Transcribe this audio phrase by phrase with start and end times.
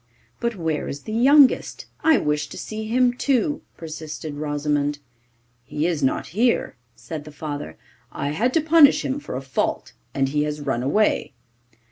[0.39, 1.85] 'But where is the youngest?
[2.03, 4.97] I wish to see him too,' persisted Rosimond.
[5.63, 7.77] 'He is not here,' said the father.
[8.11, 11.33] 'I had to punish him for a fault, and he has run away.